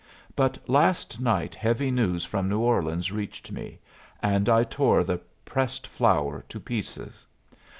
But 0.35 0.57
last 0.67 1.19
night 1.19 1.53
heavy 1.53 1.91
news 1.91 2.25
from 2.25 2.49
New 2.49 2.57
Orleans 2.59 3.11
reached 3.11 3.51
me, 3.51 3.77
and 4.23 4.49
I 4.49 4.63
tore 4.63 5.03
the 5.03 5.21
pressed 5.45 5.85
flower 5.85 6.43
to 6.49 6.59
pieces. 6.59 7.27